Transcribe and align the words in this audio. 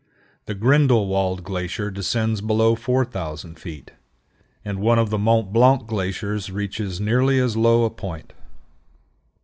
The 0.47 0.55
Grindelwald 0.55 1.43
glacier 1.43 1.91
descends 1.91 2.41
below 2.41 2.73
4000 2.73 3.59
feet, 3.59 3.91
and 4.65 4.79
one 4.79 4.97
of 4.97 5.11
the 5.11 5.19
Mont 5.19 5.53
Blanc 5.53 5.85
glaciers 5.85 6.49
reaches 6.51 6.99
nearly 6.99 7.37
as 7.39 7.55
low 7.55 7.83
a 7.85 7.91
point. 7.91 8.33